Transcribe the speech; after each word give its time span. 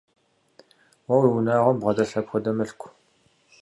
Уэ 1.07 1.15
уи 1.19 1.29
унагъуэм 1.37 1.77
бгъэдэлъ 1.81 2.13
апхуэдэ 2.19 2.51
мылъку? 2.57 2.87